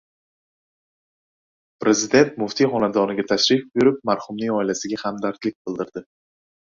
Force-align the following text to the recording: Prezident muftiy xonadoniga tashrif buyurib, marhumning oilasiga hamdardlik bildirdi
Prezident 1.85 2.33
muftiy 2.43 2.69
xonadoniga 2.71 3.25
tashrif 3.33 3.67
buyurib, 3.75 4.01
marhumning 4.11 4.55
oilasiga 4.63 5.01
hamdardlik 5.03 5.59
bildirdi 5.69 6.05